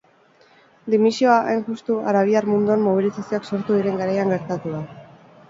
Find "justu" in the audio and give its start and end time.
1.67-1.97